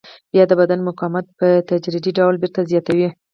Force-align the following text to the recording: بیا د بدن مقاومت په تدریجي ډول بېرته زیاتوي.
بیا 0.31 0.43
د 0.47 0.51
بدن 0.59 0.79
مقاومت 0.87 1.25
په 1.39 1.47
تدریجي 1.69 2.11
ډول 2.19 2.35
بېرته 2.41 2.59
زیاتوي. 2.71 3.09